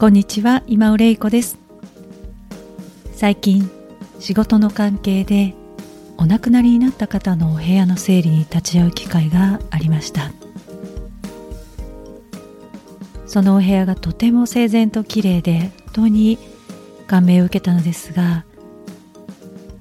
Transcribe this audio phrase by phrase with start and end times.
[0.00, 1.58] こんにちは今尾玲子です。
[3.12, 3.70] 最近
[4.18, 5.54] 仕事の関係で
[6.16, 10.32] お亡くなりになった方のお部屋の整理に立ち会う機会がありました。
[13.26, 16.38] そのお部屋がとても整然と綺麗で本当に
[17.06, 18.46] 感銘を受けたのですが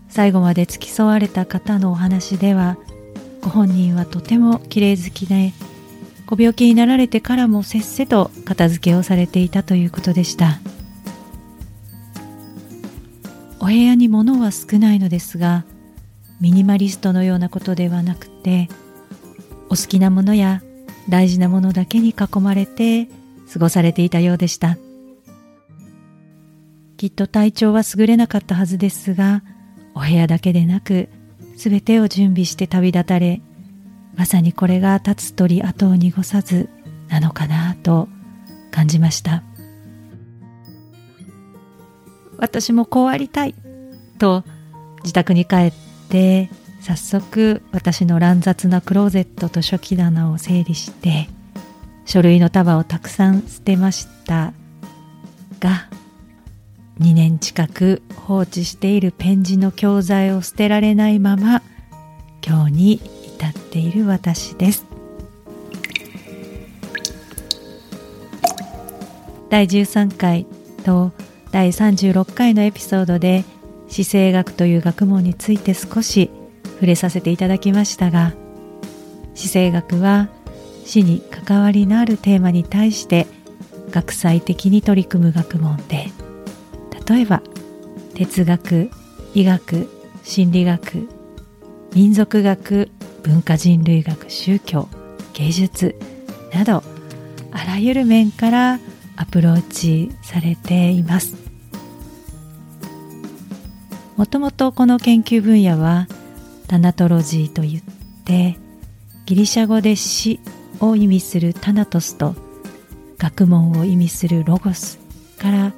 [0.09, 2.78] 最後まで付き添われた方のお話では
[3.40, 5.53] ご本人はとても綺麗好きで
[6.30, 10.59] ご病気になられてからもせっせと片付けをされていたということでした。
[13.59, 15.66] お部屋に物は少ないのですが
[16.39, 18.69] ミニマリストのようなことではなくて
[19.66, 20.61] お好きなものや
[21.09, 23.07] 大事なものだけに囲まれて
[23.52, 24.77] 過ごされていたようでした。
[26.97, 29.41] きっと体調は優れなかったはずですが
[29.95, 31.09] お部屋だけでなく
[31.55, 33.41] 全てを準備して旅立たれ
[34.16, 36.70] まさにこれが立つ鳥後を濁さず
[37.08, 38.10] なのかなと
[38.72, 39.44] 感じました。
[42.38, 43.56] 私もこうありたい
[44.18, 44.44] と
[45.04, 45.74] 自宅に帰っ
[46.10, 46.50] て
[46.82, 51.28] 早速私の乱雑なクローゼットと初期棚を整理して
[52.06, 54.54] 書類の束をたくさん捨てました。
[55.60, 55.90] が
[57.00, 61.62] 2年近く放置しているペン字の教材を捨てられないまま
[62.46, 63.02] 今日に
[63.47, 64.85] っている私です。
[69.50, 70.45] 第13回
[70.85, 71.11] と
[71.51, 73.44] 第36回のエピソードで
[73.88, 76.29] 姿勢学という学問について少し
[76.75, 78.33] 触れさせていただきましたが
[79.33, 80.29] 姿勢学は
[80.85, 83.25] 死に関わりのあるテーマに対して
[83.89, 86.07] 学際的に取り組む学問で
[87.07, 87.41] 例えば
[88.13, 88.91] 哲学
[89.33, 89.89] 医学
[90.23, 91.09] 心理学
[91.94, 92.91] 民族学
[93.29, 94.90] 文化人類学宗教
[95.34, 95.95] 芸術
[96.51, 96.81] など
[97.51, 98.79] あらゆる面から
[99.17, 101.35] アプローチされています。
[104.18, 106.07] もともとこの研究分野は
[106.68, 107.84] タナトロジーといっ
[108.25, 108.57] て
[109.28, 110.39] ギリシャ語で死
[110.79, 112.35] を意味するタナトスと
[113.19, 115.00] 学問を意味するロゴス
[115.38, 115.73] から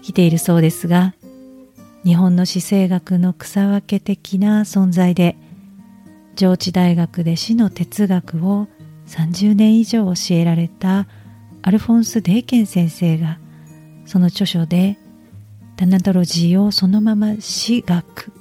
[0.00, 1.12] 来ているそうですが
[2.04, 5.36] 日本の死生学の草分け的な存在で
[6.34, 8.68] 上智大学で死の哲学を
[9.06, 11.06] 30年以上教えられた
[11.62, 13.38] アルフォンス・デーケン先生が
[14.06, 14.98] その著書で
[15.76, 18.32] タナトロジーをそのまま死学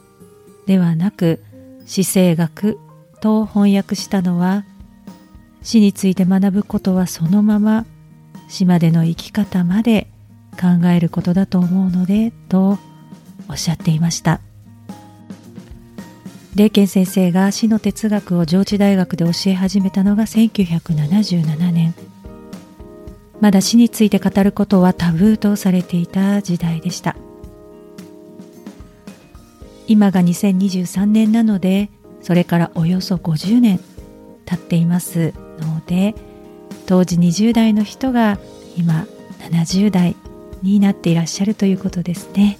[0.65, 1.43] ではなく
[1.85, 2.77] 死生学
[3.21, 4.65] と翻訳したのは
[5.61, 7.85] 死について学ぶことはそのまま
[8.49, 10.07] 死までの生き方まで
[10.59, 12.77] 考えることだと思うのでと
[13.49, 14.41] おっしゃっていました。
[16.55, 21.95] レイケン先生が死の哲学を上智大学で教え始めたのが1977年。
[23.41, 27.15] まだ死について語ることはタブーとされていた時代でした。
[29.87, 31.89] 今が2023年なので
[32.21, 33.79] それからおよそ50年
[34.45, 36.15] 経っていますので
[36.85, 38.39] 当時20代の人が
[38.77, 39.05] 今
[39.39, 40.15] 70代
[40.61, 42.59] になっていらっしゃるということですね。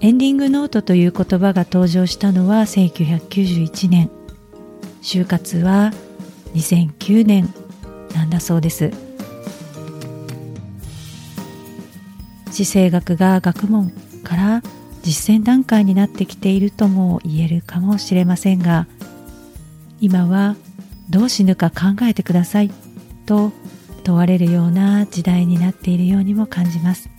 [0.00, 4.10] エンディングノートという言葉が登場したのは1991年。
[5.02, 5.92] 就活は
[6.54, 7.52] 2009年。
[8.14, 8.90] なんだそうです。
[12.50, 13.90] 地政学が学問
[14.24, 14.62] から
[15.02, 18.86] 実践段階になってきているとも言えるかもしれませんが
[20.00, 20.56] 今は
[21.10, 22.70] どう死ぬか考えてください
[23.26, 23.52] と
[24.04, 27.15] 問われるような時代になっているようにも感じます。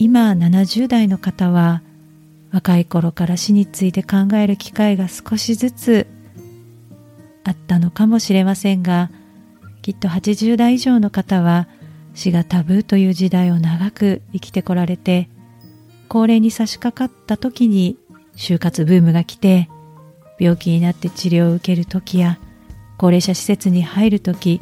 [0.00, 1.82] 今70代の方は
[2.52, 6.06] 若い頃から死について考える機会が少しずつ
[7.44, 9.10] あったのかもしれませんが
[9.82, 11.66] きっと80代以上の方は
[12.14, 15.28] 死がタブーという時代を長く生きてこられて
[16.08, 17.98] 高齢に差し掛かった時に
[18.36, 19.68] 就活ブームが来て
[20.38, 22.38] 病気になって治療を受ける時や
[22.98, 24.60] 高齢者施設に入る時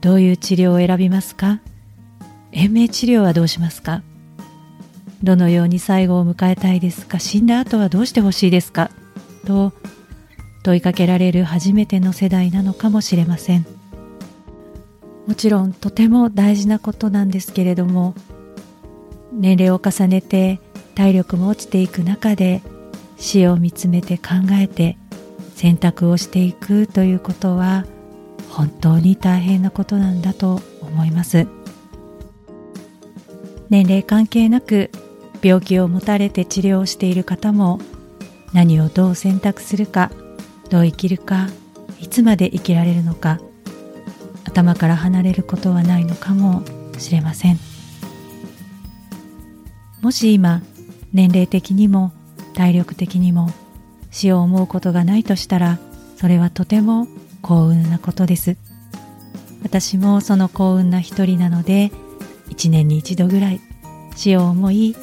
[0.00, 1.60] どういう治療を選びますか？
[2.50, 4.02] 延命治療はどうしますか？
[5.22, 7.18] どのように最後を迎えたいですか？
[7.18, 8.90] 死んだ後はどうしてほしいですか？
[9.46, 9.72] と
[10.62, 13.66] 問いかけられる初めての世代なのかもしれません。
[15.26, 18.14] もちろんとても大事なことなんですけれども
[19.32, 20.60] 年齢を重ねて
[20.94, 22.62] 体力も落ちていく中で
[23.18, 24.96] 死を見つめて考えて
[25.54, 27.84] 選択をしていくということは
[28.48, 31.46] 本当に大変なことなんだと思います。
[33.68, 34.90] 年齢関係なく
[35.42, 37.80] 病気を持たれて治療している方も
[38.52, 40.10] 何をどう選択するか
[40.70, 41.48] どう生きるか
[42.00, 43.40] いつまで生きられるのか
[44.44, 46.62] 頭から離れることはないのかも
[46.98, 47.58] しれません。
[50.00, 50.62] もし今
[51.12, 52.12] 年齢的にも
[52.54, 53.50] 体力的にも
[54.10, 55.78] 死を思うことがないとしたら
[56.16, 57.08] それはとても
[57.42, 58.56] 幸運なことです。
[59.62, 61.90] 私もその幸運な一人なので
[62.48, 63.60] 一年に一度ぐらい
[64.14, 64.96] 死を思い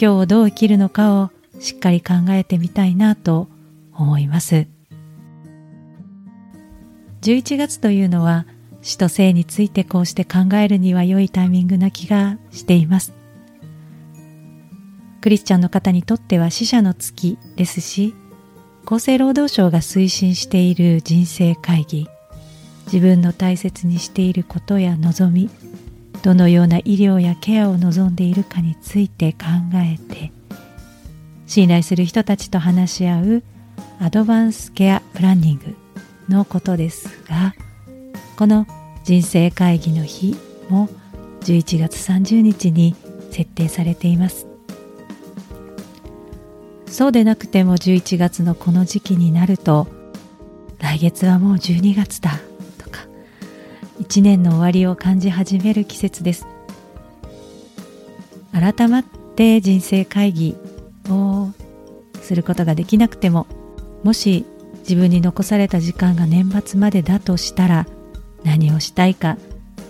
[0.00, 3.48] 今日をどう生きるのかをしっかり考えてみたいなと
[3.92, 4.68] 思います。
[7.22, 8.46] 11月というのは
[8.80, 13.12] 死と生についてこうして考えるには良いタイミングな気がしています。
[15.20, 18.14] クリスチャンの方にとっては死者の月ですし
[18.86, 22.08] 厚生労働省が推進している人生会議
[22.86, 25.50] 自分の大切にしていることや望み
[26.22, 29.38] どのような医療やケアを望んでいるかについて考
[29.74, 30.32] えて
[31.46, 33.42] 信頼する人たちと話し合う
[34.00, 35.76] アドバンスケアプランニング
[36.28, 37.54] のことですが
[38.36, 38.66] この
[39.04, 40.36] 人生会議の日
[40.68, 40.88] も
[41.40, 42.94] 11月30日に
[43.30, 44.46] 設定されています。
[46.86, 49.86] そうでなくても11月のこの時期になると
[50.78, 52.40] 来月はもう12月だ。
[54.00, 56.46] 1年の終わりを感じ始める季節です。
[58.52, 60.56] 改まって人生会議
[61.08, 61.50] を
[62.20, 63.46] することができなくても
[64.02, 64.44] もし
[64.80, 67.86] 自分に残された時間が年末までだとしたら
[68.42, 69.36] 何をしたいか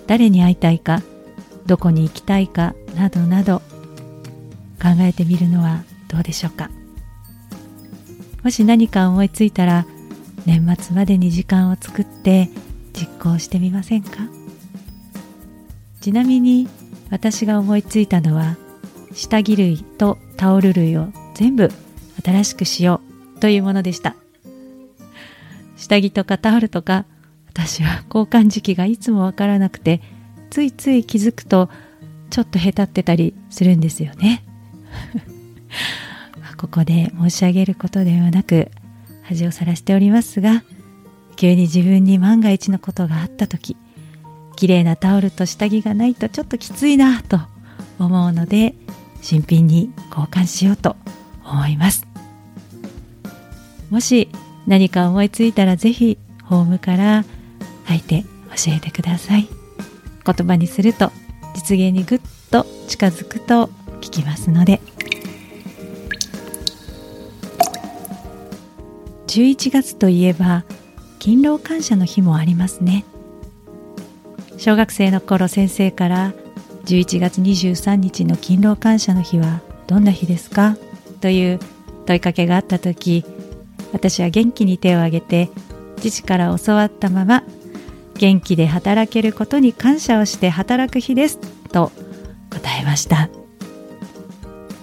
[0.06, 1.02] 誰に会いたいか
[1.66, 3.60] どこに行きたいかなどなど
[4.80, 6.70] 考えてみるのはどうでしょうか。
[8.42, 9.86] もし何か思いついたら
[10.46, 12.48] 年末までに時間を作って
[12.98, 14.28] 実行してみませんか？
[16.00, 16.68] ちなみに
[17.10, 18.56] 私が思いついたのは
[19.12, 21.70] 下着類とタオル類を全部
[22.24, 23.00] 新しくしよ
[23.36, 24.16] うというものでした。
[25.76, 27.04] 下着とかタオルとか
[27.48, 30.00] 私は交換時期がいつもわからなくて
[30.50, 31.68] ついつい気づくと
[32.30, 34.44] ちょっとへたってたりするんですよね。
[36.58, 38.70] ここで申し上げることではなく
[39.22, 40.64] 恥をさらしておりますが
[41.38, 43.76] 急に自分に万が一のことがあった時
[44.56, 47.38] 綺麗なタオルと下着がないとちょっときついなと
[48.00, 48.74] 思うので
[49.22, 50.96] 新品に交換しようと
[51.44, 52.06] 思います。
[53.88, 54.28] もし
[54.66, 57.24] 何か思いついたらぜひホームから
[57.88, 58.24] 書いて
[58.56, 59.48] 教えてください。
[60.26, 61.12] 言葉にすると
[61.54, 62.20] 実現にぐっ
[62.50, 63.70] と近づくと
[64.00, 64.80] 聞きますので。
[69.28, 70.64] 11月といえば
[71.18, 73.04] 勤労感謝の日もありますね。
[74.56, 76.32] 小学生の頃先生から
[76.86, 80.76] 11月23日の勤労感謝の日はどんな日ですか？
[81.20, 81.60] という
[82.06, 83.24] 問いかけがあった時
[83.92, 85.50] 私は元気に手を挙げて
[86.00, 87.42] 父から教わったまま
[88.14, 91.92] 元気で働けることに感謝をして働く日ですと
[92.50, 93.28] 答えました。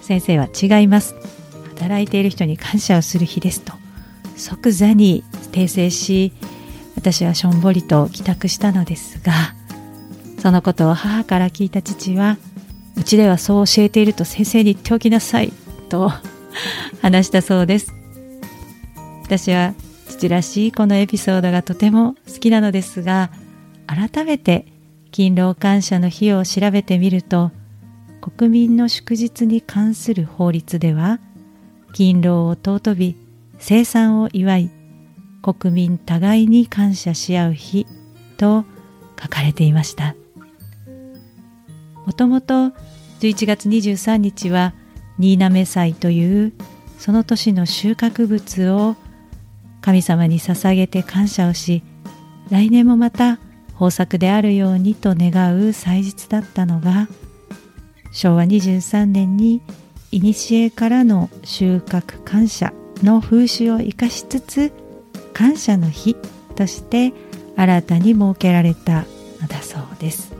[0.02, 1.16] 先生は違います。
[1.70, 3.74] 働いている人に感謝をする日ですと
[4.36, 5.24] 即座に
[5.56, 6.32] 訂正し
[6.96, 9.32] 私はしょんぼりと帰宅したのですが
[10.38, 12.36] そのことを母から聞いた父は
[12.96, 15.52] うちではそう教えていると先生に言っておきなさい
[15.88, 16.12] と
[17.00, 17.92] 話したそうです。
[19.22, 19.74] 私は
[20.08, 23.30] 父らしいこのエピソードがとても好きなのですが
[23.86, 24.66] 改めて
[25.10, 27.50] 勤労感謝の日を調べてみると
[28.20, 31.18] 国民の祝日に関する法律では
[31.92, 33.16] 勤労を尊び
[33.58, 34.70] 生産を祝い
[35.54, 37.86] 国民互いに感謝し合う日
[38.36, 38.64] と
[39.22, 40.16] 書かれていました。
[42.04, 42.72] もともと
[43.20, 44.74] 11月23日は
[45.18, 46.52] 新滑祭という
[46.98, 48.96] その年の収穫物を
[49.80, 51.82] 神様に捧げて感謝をし
[52.50, 53.38] 来年もまた
[53.72, 57.08] 豊作であるようにと願う祭日だったのが
[58.12, 59.62] 昭和23年に
[60.12, 62.72] 古からの収穫感謝
[63.02, 64.85] の風習を生かしつつ
[65.36, 66.16] 感謝の日
[66.54, 67.12] として
[67.56, 69.04] 新たに設けられた
[69.42, 70.34] のだそうです。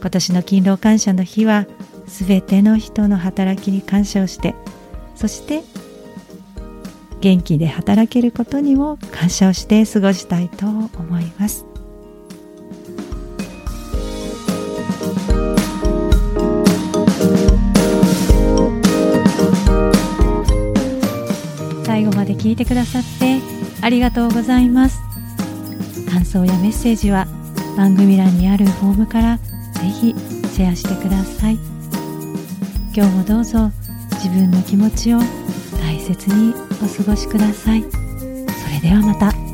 [0.00, 1.66] 今年の勤労感謝の日は
[2.06, 4.54] 全ての人の働きに感謝をして
[5.16, 5.64] そして
[7.20, 11.67] 元気で働けることにも感謝をして過ごしたいと思います。
[22.38, 23.40] 聞いてくださって
[23.82, 25.00] ありがとうございます。
[26.10, 27.26] 感想やメッセージは
[27.76, 29.44] 番組欄にあるフォームからぜ
[29.82, 30.14] ひ
[30.54, 31.58] シェアしてください。
[32.94, 33.70] 今日もどうぞ
[34.14, 35.18] 自分の気持ちを
[35.80, 37.82] 大切にお過ごしください。
[37.82, 37.88] そ
[38.70, 39.47] れではまた。